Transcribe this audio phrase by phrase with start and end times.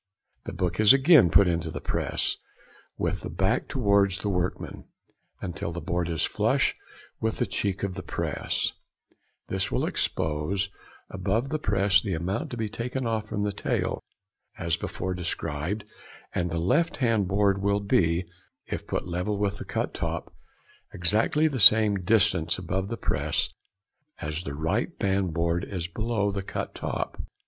[0.45, 2.37] The book is again put into the press,
[2.97, 4.85] with the back towards the workman,
[5.41, 6.75] until the board is flush
[7.19, 8.71] with the cheek of the press;
[9.47, 10.69] this will expose
[11.11, 14.01] above the press the amount to be taken off from the tail,
[14.57, 15.85] as before described,
[16.33, 18.25] and the left hand board will be,
[18.65, 20.33] if put level with the cut top,
[20.95, 23.49] exactly the same distance above the press
[24.19, 27.21] as the right band board is below the cut top.